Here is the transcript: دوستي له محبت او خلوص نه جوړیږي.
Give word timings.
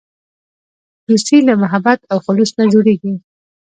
دوستي 1.09 1.37
له 1.47 1.53
محبت 1.63 1.99
او 2.11 2.17
خلوص 2.25 2.51
نه 2.59 2.65
جوړیږي. 2.73 3.13